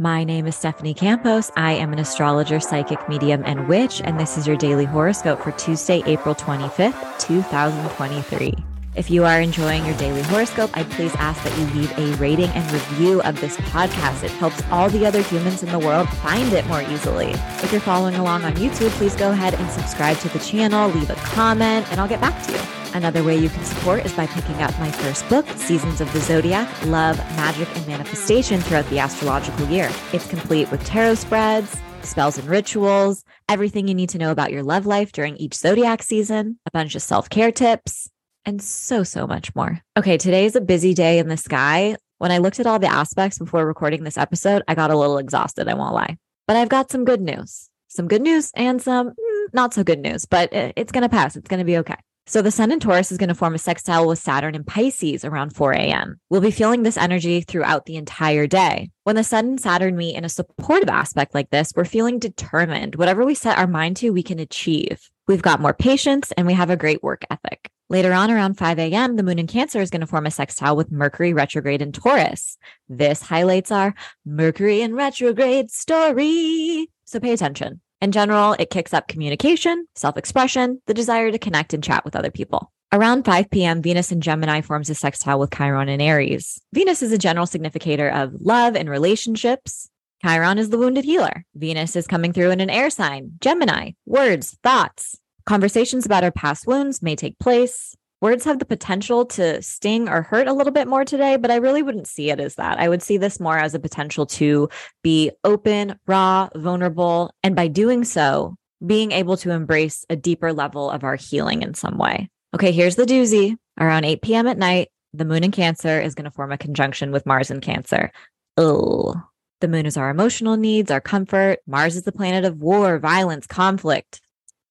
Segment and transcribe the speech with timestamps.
[0.00, 1.50] My name is Stephanie Campos.
[1.56, 5.50] I am an astrologer, psychic medium, and witch, and this is your daily horoscope for
[5.50, 8.54] Tuesday, April 25th, 2023.
[8.94, 12.50] If you are enjoying your daily horoscope, I please ask that you leave a rating
[12.50, 14.22] and review of this podcast.
[14.22, 17.30] It helps all the other humans in the world find it more easily.
[17.64, 21.10] If you're following along on YouTube, please go ahead and subscribe to the channel, leave
[21.10, 22.77] a comment, and I'll get back to you.
[22.94, 26.20] Another way you can support is by picking up my first book, Seasons of the
[26.20, 29.90] Zodiac Love, Magick, and Manifestation throughout the astrological year.
[30.12, 34.62] It's complete with tarot spreads, spells and rituals, everything you need to know about your
[34.62, 38.08] love life during each zodiac season, a bunch of self care tips,
[38.44, 39.80] and so, so much more.
[39.96, 41.96] Okay, today is a busy day in the sky.
[42.18, 45.18] When I looked at all the aspects before recording this episode, I got a little
[45.18, 46.16] exhausted, I won't lie.
[46.46, 50.00] But I've got some good news, some good news and some mm, not so good
[50.00, 51.36] news, but it's going to pass.
[51.36, 51.96] It's going to be okay.
[52.28, 55.24] So the sun in Taurus is going to form a sextile with Saturn in Pisces
[55.24, 56.20] around 4 a.m.
[56.28, 58.90] We'll be feeling this energy throughout the entire day.
[59.04, 62.96] When the sun and Saturn meet in a supportive aspect like this, we're feeling determined.
[62.96, 65.08] Whatever we set our mind to, we can achieve.
[65.26, 67.70] We've got more patience and we have a great work ethic.
[67.88, 70.76] Later on around 5 a.m., the moon in Cancer is going to form a sextile
[70.76, 72.58] with Mercury retrograde in Taurus.
[72.90, 73.94] This highlights our
[74.26, 76.90] Mercury in retrograde story.
[77.06, 77.80] So pay attention.
[78.00, 82.14] In general, it kicks up communication, self expression, the desire to connect and chat with
[82.14, 82.70] other people.
[82.92, 86.60] Around 5 p.m., Venus in Gemini forms a sextile with Chiron in Aries.
[86.72, 89.90] Venus is a general significator of love and relationships.
[90.24, 91.44] Chiron is the wounded healer.
[91.54, 95.18] Venus is coming through in an air sign, Gemini, words, thoughts.
[95.44, 97.96] Conversations about our past wounds may take place.
[98.20, 101.56] Words have the potential to sting or hurt a little bit more today, but I
[101.56, 102.80] really wouldn't see it as that.
[102.80, 104.68] I would see this more as a potential to
[105.04, 110.90] be open, raw, vulnerable, and by doing so, being able to embrace a deeper level
[110.90, 112.28] of our healing in some way.
[112.54, 113.56] Okay, here's the doozy.
[113.78, 114.48] Around 8 p.m.
[114.48, 117.60] at night, the moon in Cancer is going to form a conjunction with Mars in
[117.60, 118.10] Cancer.
[118.56, 119.14] Oh,
[119.60, 121.60] the moon is our emotional needs, our comfort.
[121.66, 124.20] Mars is the planet of war, violence, conflict.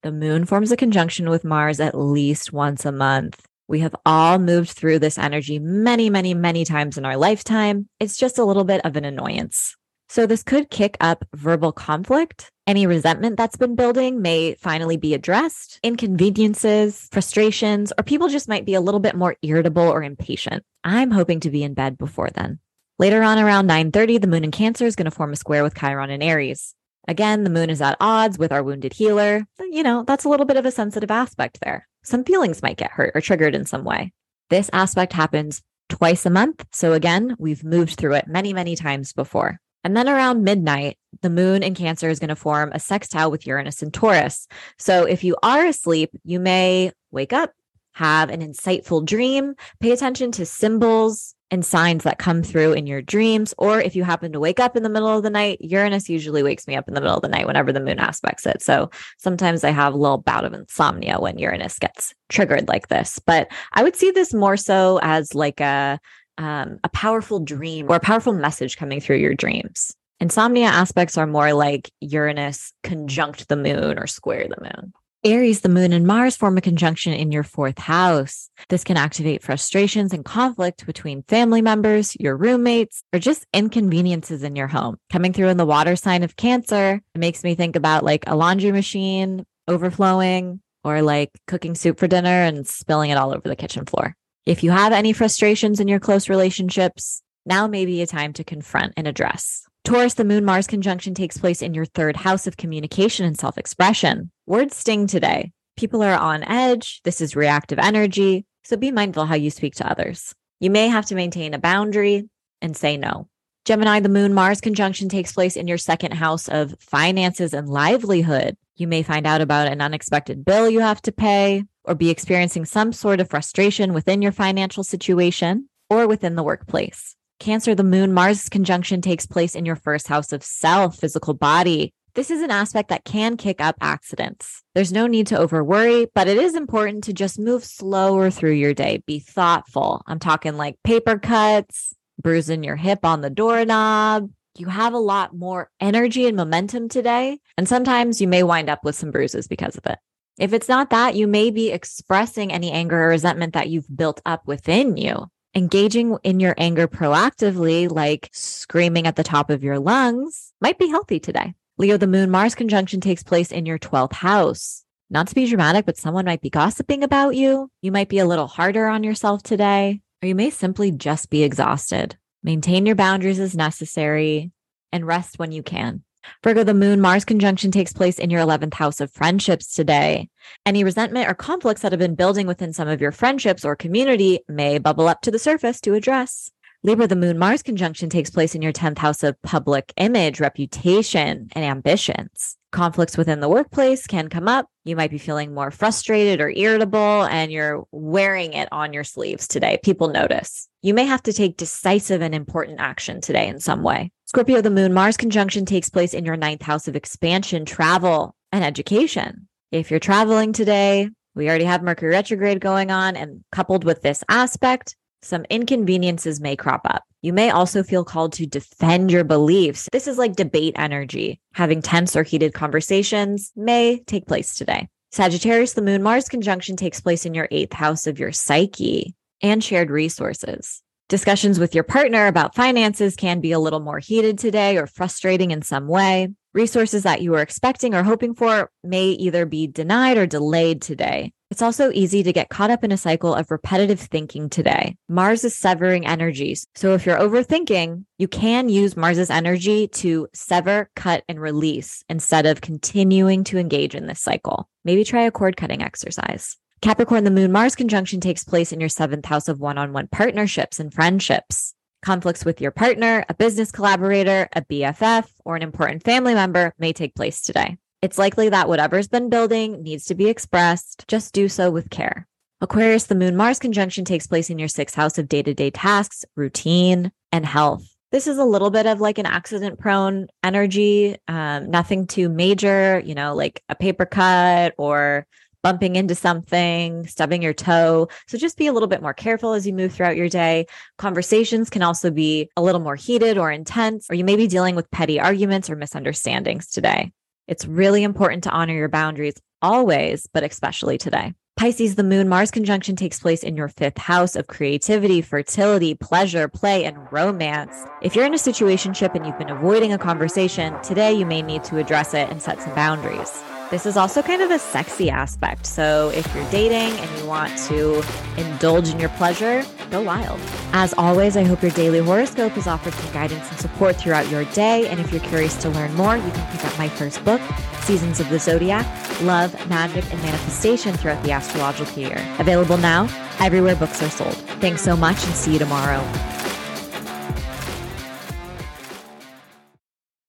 [0.04, 3.44] The moon forms a conjunction with Mars at least once a month.
[3.68, 7.90] We have all moved through this energy many, many, many times in our lifetime.
[8.00, 9.76] It's just a little bit of an annoyance.
[10.08, 12.50] So, this could kick up verbal conflict.
[12.66, 15.80] Any resentment that's been building may finally be addressed.
[15.84, 20.64] Inconveniences, frustrations, or people just might be a little bit more irritable or impatient.
[20.84, 22.60] I'm hoping to be in bed before then.
[23.00, 25.76] Later on around 9:30, the moon in Cancer is going to form a square with
[25.76, 26.74] Chiron in Aries.
[27.08, 29.46] Again, the moon is at odds with our wounded healer.
[29.60, 31.88] You know, that's a little bit of a sensitive aspect there.
[32.04, 34.12] Some feelings might get hurt or triggered in some way.
[34.50, 36.66] This aspect happens twice a month.
[36.72, 39.60] So again, we've moved through it many, many times before.
[39.84, 43.48] And then around midnight, the moon in Cancer is going to form a sextile with
[43.48, 44.48] Uranus and Taurus.
[44.78, 47.54] So if you are asleep, you may wake up,
[47.94, 53.02] have an insightful dream, pay attention to symbols, and signs that come through in your
[53.02, 53.54] dreams.
[53.58, 56.44] Or if you happen to wake up in the middle of the night, Uranus usually
[56.44, 58.62] wakes me up in the middle of the night whenever the moon aspects it.
[58.62, 63.20] So sometimes I have a little bout of insomnia when Uranus gets triggered like this.
[63.26, 66.00] But I would see this more so as like a
[66.38, 69.96] um, a powerful dream or a powerful message coming through your dreams.
[70.20, 74.94] Insomnia aspects are more like Uranus conjunct the moon or square the moon.
[75.28, 78.50] Aries, the moon and Mars form a conjunction in your fourth house.
[78.70, 84.56] This can activate frustrations and conflict between family members, your roommates, or just inconveniences in
[84.56, 84.96] your home.
[85.12, 88.38] Coming through in the water sign of Cancer, it makes me think about like a
[88.38, 93.56] laundry machine overflowing or like cooking soup for dinner and spilling it all over the
[93.58, 94.16] kitchen floor.
[94.46, 98.46] If you have any frustrations in your close relationships, now may be a time to
[98.46, 99.67] confront and address.
[99.88, 103.58] Taurus, the moon Mars conjunction takes place in your third house of communication and self
[103.58, 104.30] expression.
[104.46, 105.54] Words sting today.
[105.78, 107.00] People are on edge.
[107.06, 108.46] This is reactive energy.
[108.66, 110.36] So be mindful how you speak to others.
[110.60, 112.28] You may have to maintain a boundary
[112.62, 113.30] and say no.
[113.64, 118.58] Gemini, the moon Mars conjunction takes place in your second house of finances and livelihood.
[118.76, 122.66] You may find out about an unexpected bill you have to pay or be experiencing
[122.66, 127.16] some sort of frustration within your financial situation or within the workplace.
[127.40, 131.94] Cancer, the moon Mars conjunction takes place in your first house of self, physical body.
[132.16, 134.64] This is an aspect that can kick up accidents.
[134.74, 138.54] There's no need to over worry, but it is important to just move slower through
[138.54, 139.04] your day.
[139.06, 140.02] Be thoughtful.
[140.08, 144.32] I'm talking like paper cuts, bruising your hip on the doorknob.
[144.58, 147.40] You have a lot more energy and momentum today.
[147.56, 150.00] And sometimes you may wind up with some bruises because of it.
[150.40, 154.22] If it's not that, you may be expressing any anger or resentment that you've built
[154.26, 159.80] up within you engaging in your anger proactively, like screaming at the top of your
[159.80, 161.56] lungs, might be healthy today.
[161.80, 164.86] Leo, the moon Mars conjunction takes place in your 12th house.
[165.10, 167.72] Not to be dramatic, but someone might be gossiping about you.
[167.82, 171.44] You might be a little harder on yourself today, or you may simply just be
[171.44, 172.18] exhausted.
[172.44, 174.52] Maintain your boundaries as necessary.
[174.94, 176.02] and rest when you can.
[176.44, 180.30] Virgo, the moon Mars conjunction takes place in your 11th house of friendships today.
[180.66, 184.40] Any resentment or conflicts that have been building within some of your friendships or community
[184.48, 186.52] may bubble up to the surface to address.
[186.84, 191.50] Libra, the moon Mars conjunction takes place in your 10th house of public image, reputation,
[191.54, 192.56] and ambitions.
[192.72, 194.68] Conflicts within the workplace can come up.
[194.86, 199.48] You might be feeling more frustrated or irritable, and you're wearing it on your sleeves
[199.48, 199.80] today.
[199.84, 200.70] People notice.
[200.82, 204.12] You may have to take decisive and important action today in some way.
[204.28, 208.62] Scorpio, the moon Mars conjunction takes place in your ninth house of expansion, travel, and
[208.62, 209.48] education.
[209.72, 214.26] If you're traveling today, we already have Mercury retrograde going on, and coupled with this
[214.28, 217.06] aspect, some inconveniences may crop up.
[217.22, 219.88] You may also feel called to defend your beliefs.
[219.94, 221.40] This is like debate energy.
[221.54, 224.90] Having tense or heated conversations may take place today.
[225.14, 229.64] Sagittarius, the moon Mars conjunction takes place in your eighth house of your psyche and
[229.64, 230.84] shared resources.
[231.10, 235.52] Discussions with your partner about finances can be a little more heated today or frustrating
[235.52, 236.34] in some way.
[236.54, 241.32] Resources that you were expecting or hoping for may either be denied or delayed today.
[241.50, 244.98] It's also easy to get caught up in a cycle of repetitive thinking today.
[245.08, 246.68] Mars is severing energies.
[246.76, 252.46] So if you're overthinking, you can use Mars's energy to sever, cut, and release instead
[252.46, 254.68] of continuing to engage in this cycle.
[254.84, 256.58] Maybe try a cord cutting exercise.
[256.82, 260.08] Capricorn, the moon Mars conjunction takes place in your seventh house of one on one
[260.08, 261.74] partnerships and friendships.
[262.04, 266.94] Conflicts with your partner, a business collaborator, a BFF, or an important family member may
[266.94, 267.78] take place today.
[268.04, 271.06] It's likely that whatever's been building needs to be expressed.
[271.08, 272.28] Just do so with care.
[272.62, 275.72] Aquarius, the moon Mars conjunction takes place in your sixth house of day to day
[275.72, 277.88] tasks, routine, and health.
[278.12, 283.02] This is a little bit of like an accident prone energy, um, nothing too major,
[283.04, 285.26] you know, like a paper cut or
[285.68, 288.08] bumping into something, stubbing your toe.
[288.28, 290.66] So just be a little bit more careful as you move throughout your day.
[290.98, 294.76] Conversations can also be a little more heated or intense, or you may be dealing
[294.78, 297.12] with petty arguments or misunderstandings today.
[297.50, 301.34] It's really important to honor your boundaries always, but especially today.
[301.58, 306.48] Pisces, the moon Mars conjunction takes place in your fifth house of creativity, fertility, pleasure,
[306.48, 307.76] play, and romance.
[308.02, 311.66] If you're in a situationship and you've been avoiding a conversation, today you may need
[311.66, 313.44] to address it and set some boundaries.
[313.70, 315.66] This is also kind of a sexy aspect.
[315.66, 318.02] So if you're dating and you want to
[318.38, 319.62] indulge in your pleasure,
[319.92, 320.40] go wild.
[320.72, 324.46] As always, I hope your daily horoscope has offered some guidance and support throughout your
[324.46, 324.88] day.
[324.88, 327.42] And if you're curious to learn more, you can pick up my first book,
[327.82, 328.86] Seasons of the Zodiac
[329.22, 332.26] Love, Magick, and Manifestation Throughout the Astrological Year.
[332.40, 333.10] Available now
[333.40, 334.36] everywhere books are sold.
[334.62, 336.02] Thanks so much and see you tomorrow.